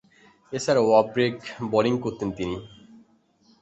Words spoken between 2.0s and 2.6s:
করতেন তিনি।